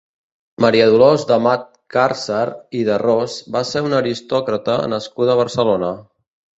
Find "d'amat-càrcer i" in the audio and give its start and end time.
1.31-2.83